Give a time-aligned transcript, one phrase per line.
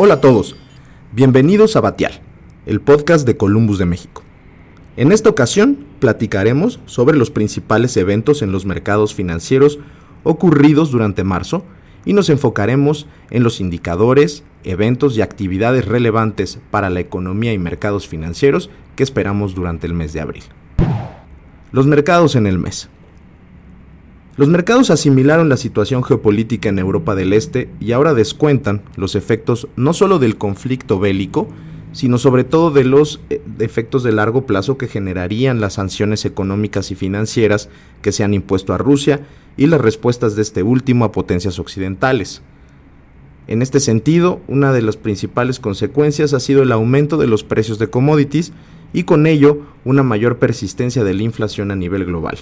[0.00, 0.54] Hola a todos,
[1.12, 2.20] bienvenidos a Batial,
[2.66, 4.22] el podcast de Columbus de México.
[4.96, 9.80] En esta ocasión platicaremos sobre los principales eventos en los mercados financieros
[10.22, 11.64] ocurridos durante marzo
[12.04, 18.06] y nos enfocaremos en los indicadores, eventos y actividades relevantes para la economía y mercados
[18.06, 20.44] financieros que esperamos durante el mes de abril.
[21.72, 22.88] Los mercados en el mes.
[24.38, 29.66] Los mercados asimilaron la situación geopolítica en Europa del Este y ahora descuentan los efectos
[29.74, 31.48] no solo del conflicto bélico,
[31.90, 36.92] sino sobre todo de los eh, efectos de largo plazo que generarían las sanciones económicas
[36.92, 37.68] y financieras
[38.00, 39.22] que se han impuesto a Rusia
[39.56, 42.40] y las respuestas de este último a potencias occidentales.
[43.48, 47.80] En este sentido, una de las principales consecuencias ha sido el aumento de los precios
[47.80, 48.52] de commodities
[48.92, 52.38] y con ello una mayor persistencia de la inflación a nivel global,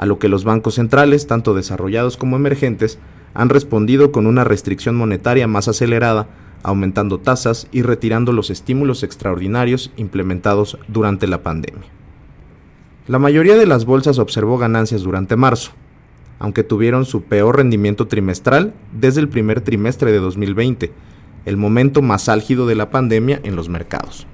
[0.00, 2.98] a lo que los bancos centrales, tanto desarrollados como emergentes,
[3.34, 6.26] han respondido con una restricción monetaria más acelerada
[6.62, 11.84] aumentando tasas y retirando los estímulos extraordinarios implementados durante la pandemia.
[13.08, 15.72] La mayoría de las bolsas observó ganancias durante marzo,
[16.38, 20.92] aunque tuvieron su peor rendimiento trimestral desde el primer trimestre de 2020,
[21.44, 24.26] el momento más álgido de la pandemia en los mercados.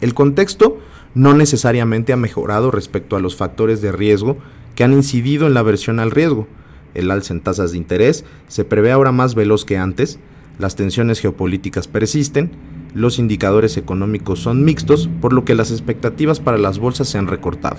[0.00, 0.78] El contexto
[1.18, 4.38] no necesariamente ha mejorado respecto a los factores de riesgo
[4.76, 6.46] que han incidido en la aversión al riesgo.
[6.94, 10.20] El alza en tasas de interés se prevé ahora más veloz que antes,
[10.60, 12.52] las tensiones geopolíticas persisten,
[12.94, 17.26] los indicadores económicos son mixtos, por lo que las expectativas para las bolsas se han
[17.26, 17.78] recortado.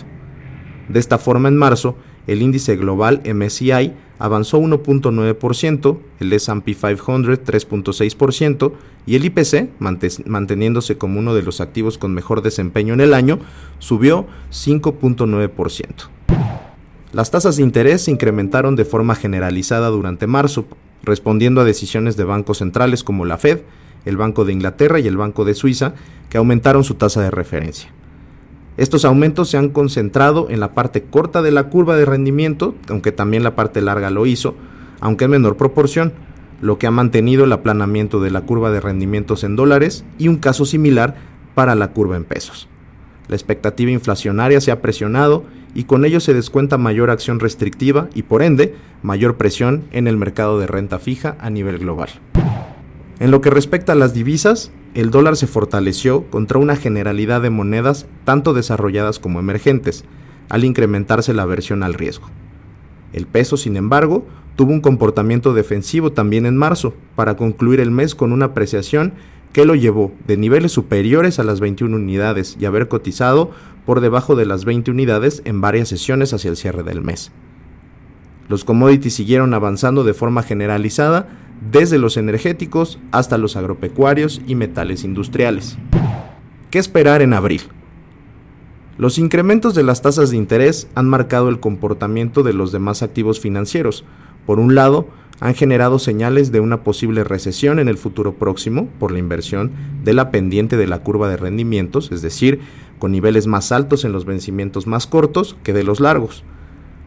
[0.90, 1.96] De esta forma, en marzo,
[2.28, 8.72] el índice global MSCI avanzó 1.9%, el SP 500 3.6%
[9.06, 9.70] y el IPC,
[10.26, 13.40] manteniéndose como uno de los activos con mejor desempeño en el año,
[13.80, 15.88] subió 5.9%.
[17.14, 20.66] Las tasas de interés se incrementaron de forma generalizada durante marzo,
[21.02, 23.62] respondiendo a decisiones de bancos centrales como la Fed,
[24.06, 25.94] el Banco de Inglaterra y el Banco de Suiza,
[26.30, 27.92] que aumentaron su tasa de referencia.
[28.80, 33.12] Estos aumentos se han concentrado en la parte corta de la curva de rendimiento, aunque
[33.12, 34.56] también la parte larga lo hizo,
[35.02, 36.14] aunque en menor proporción,
[36.62, 40.38] lo que ha mantenido el aplanamiento de la curva de rendimientos en dólares y un
[40.38, 41.18] caso similar
[41.56, 42.70] para la curva en pesos.
[43.28, 45.44] La expectativa inflacionaria se ha presionado
[45.76, 50.16] y con ello se descuenta mayor acción restrictiva y por ende mayor presión en el
[50.16, 52.12] mercado de renta fija a nivel global.
[53.20, 57.50] En lo que respecta a las divisas, el dólar se fortaleció contra una generalidad de
[57.50, 60.06] monedas tanto desarrolladas como emergentes,
[60.48, 62.30] al incrementarse la aversión al riesgo.
[63.12, 64.26] El peso, sin embargo,
[64.56, 69.14] tuvo un comportamiento defensivo también en marzo, para concluir el mes con una apreciación
[69.52, 73.52] que lo llevó de niveles superiores a las 21 unidades y haber cotizado
[73.86, 77.32] por debajo de las 20 unidades en varias sesiones hacia el cierre del mes.
[78.48, 81.28] Los commodities siguieron avanzando de forma generalizada
[81.72, 85.78] desde los energéticos hasta los agropecuarios y metales industriales.
[86.72, 87.62] ¿Qué esperar en abril?
[88.98, 93.40] Los incrementos de las tasas de interés han marcado el comportamiento de los demás activos
[93.40, 94.04] financieros.
[94.46, 95.08] Por un lado,
[95.40, 99.72] han generado señales de una posible recesión en el futuro próximo por la inversión
[100.04, 102.60] de la pendiente de la curva de rendimientos, es decir,
[103.00, 106.44] con niveles más altos en los vencimientos más cortos que de los largos.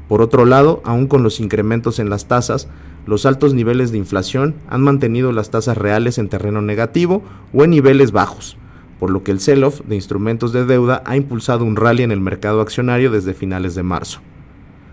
[0.09, 2.69] Por otro lado, aún con los incrementos en las tasas,
[3.07, 7.71] los altos niveles de inflación han mantenido las tasas reales en terreno negativo o en
[7.71, 8.57] niveles bajos,
[9.01, 12.21] por lo que el sell-off de instrumentos de deuda ha impulsado un rally en el
[12.21, 14.21] mercado accionario desde finales de marzo.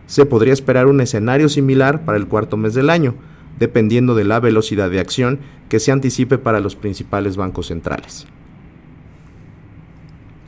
[0.08, 3.14] Se podría esperar un escenario similar para el cuarto mes del año,
[3.60, 8.26] dependiendo de la velocidad de acción que se anticipe para los principales bancos centrales.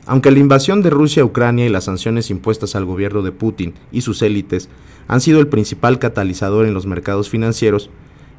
[0.04, 3.74] Aunque la invasión de Rusia a Ucrania y las sanciones impuestas al gobierno de Putin
[3.92, 4.68] y sus élites
[5.06, 7.88] han sido el principal catalizador en los mercados financieros,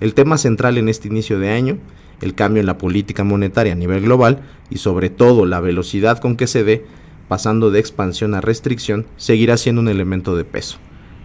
[0.01, 1.77] el tema central en este inicio de año,
[2.19, 6.35] el cambio en la política monetaria a nivel global y sobre todo la velocidad con
[6.35, 6.85] que se dé,
[7.29, 10.79] pasando de expansión a restricción, seguirá siendo un elemento de peso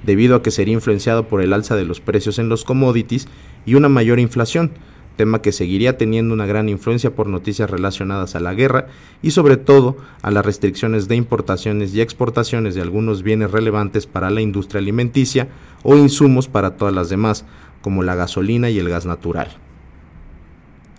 [0.04, 3.28] debido a que sería influenciado por el alza de los precios en los commodities
[3.66, 4.72] y una mayor inflación,
[5.18, 8.86] tema que seguiría teniendo una gran influencia por noticias relacionadas a la guerra
[9.20, 14.30] y sobre todo a las restricciones de importaciones y exportaciones de algunos bienes relevantes para
[14.30, 15.48] la industria alimenticia
[15.82, 17.44] o insumos para todas las demás,
[17.82, 19.48] como la gasolina y el gas natural.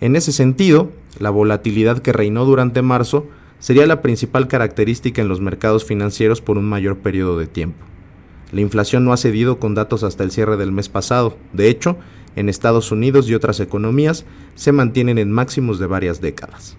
[0.00, 3.26] En ese sentido, la volatilidad que reinó durante marzo
[3.58, 7.84] sería la principal característica en los mercados financieros por un mayor periodo de tiempo.
[8.52, 11.36] La inflación no ha cedido con datos hasta el cierre del mes pasado.
[11.52, 11.96] De hecho,
[12.36, 14.24] en Estados Unidos y otras economías
[14.54, 16.76] se mantienen en máximos de varias décadas.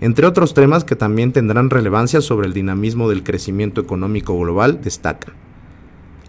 [0.00, 5.34] Entre otros temas que también tendrán relevancia sobre el dinamismo del crecimiento económico global destacan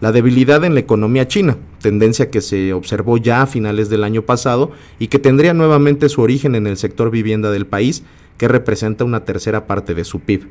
[0.02, 4.22] la debilidad en la economía china, tendencia que se observó ya a finales del año
[4.22, 8.02] pasado y que tendría nuevamente su origen en el sector vivienda del país,
[8.36, 10.48] que representa una tercera parte de su PIB.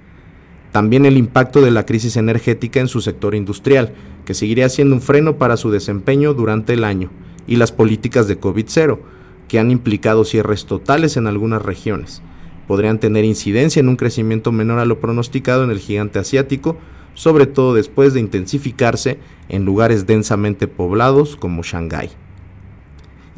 [0.71, 3.93] También el impacto de la crisis energética en su sector industrial,
[4.25, 7.09] que seguiría siendo un freno para su desempeño durante el año,
[7.47, 8.99] y las políticas de COVID-0,
[9.47, 12.21] que han implicado cierres totales en algunas regiones.
[12.67, 16.77] Podrían tener incidencia en un crecimiento menor a lo pronosticado en el gigante asiático,
[17.15, 19.17] sobre todo después de intensificarse
[19.49, 22.11] en lugares densamente poblados como Shanghái.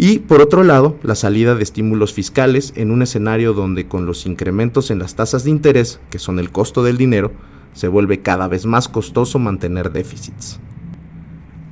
[0.05, 4.25] Y por otro lado, la salida de estímulos fiscales en un escenario donde con los
[4.25, 7.31] incrementos en las tasas de interés, que son el costo del dinero,
[7.71, 10.59] se vuelve cada vez más costoso mantener déficits.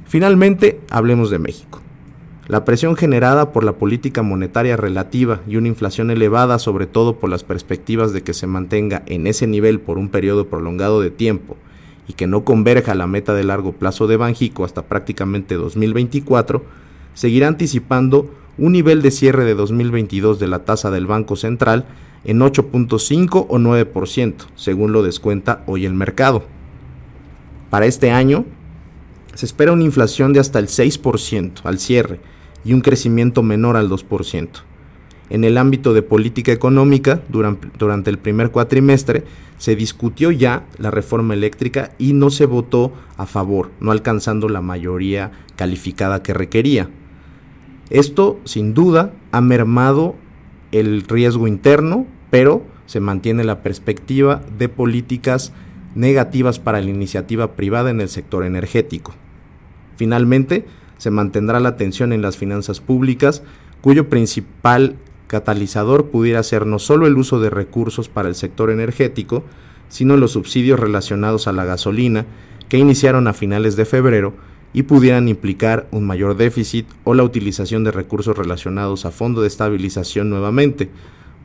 [0.05, 1.81] Finalmente, hablemos de México.
[2.47, 7.29] La presión generada por la política monetaria relativa y una inflación elevada, sobre todo por
[7.29, 11.57] las perspectivas de que se mantenga en ese nivel por un periodo prolongado de tiempo
[12.07, 16.63] y que no converja la meta de largo plazo de Banjico hasta prácticamente 2024,
[17.13, 21.85] seguirá anticipando un nivel de cierre de 2022 de la tasa del Banco Central
[22.23, 26.43] en 8.5 o 9%, según lo descuenta hoy el mercado.
[27.69, 28.45] Para este año,
[29.33, 32.19] se espera una inflación de hasta el 6% al cierre
[32.63, 34.49] y un crecimiento menor al 2%.
[35.29, 39.23] En el ámbito de política económica, durante, el primer cuatrimestre,
[39.57, 44.61] se discutió ya la reforma eléctrica y no se votó a favor, no alcanzando la
[44.61, 46.89] mayoría calificada que requería.
[47.91, 50.15] Esto, sin duda, ha mermado
[50.71, 55.51] el riesgo interno, pero se mantiene la perspectiva de políticas
[55.93, 59.13] negativas para la iniciativa privada en el sector energético.
[59.97, 60.65] Finalmente,
[60.97, 63.43] se mantendrá la atención en las finanzas públicas,
[63.81, 64.95] cuyo principal
[65.27, 69.43] catalizador pudiera ser no solo el uso de recursos para el sector energético,
[69.89, 72.25] sino los subsidios relacionados a la gasolina
[72.69, 74.33] que iniciaron a finales de febrero
[74.73, 79.47] y pudieran implicar un mayor déficit o la utilización de recursos relacionados a fondo de
[79.47, 80.89] estabilización nuevamente,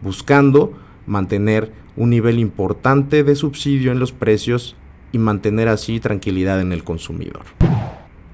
[0.03, 0.73] buscando
[1.07, 4.77] mantener un nivel importante de subsidio en los precios
[5.13, 7.43] y mantener así tranquilidad en el consumidor.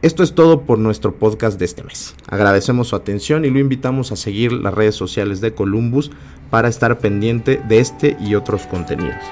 [0.02, 2.16] Esto es todo por nuestro podcast de este mes.
[2.26, 6.10] Agradecemos su atención y lo invitamos a seguir las redes sociales de Columbus
[6.50, 9.22] para estar pendiente de este y otros contenidos.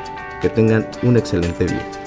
[0.41, 2.00] Que tengan un excelente día.